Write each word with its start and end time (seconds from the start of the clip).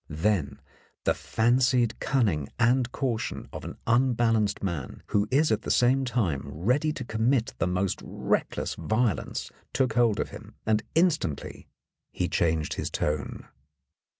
Then 0.09 0.59
the 1.03 1.13
fancied 1.13 1.99
cunning 1.99 2.49
and 2.57 2.91
caution 2.91 3.47
of 3.53 3.63
an 3.63 3.77
unbalanced 3.85 4.63
man 4.63 5.03
who 5.09 5.27
is 5.29 5.51
at 5.51 5.61
the 5.61 5.69
same 5.69 6.05
time 6.05 6.41
ready 6.47 6.91
to 6.91 7.05
commit 7.05 7.53
the 7.59 7.67
most 7.67 8.01
reckless 8.03 8.73
violence 8.73 9.51
took 9.73 9.93
hold 9.93 10.19
of 10.19 10.29
him, 10.31 10.55
and 10.65 10.81
instantly 10.95 11.67
he 12.11 12.27
changed 12.27 12.73
his 12.73 12.89
tone. 12.89 13.47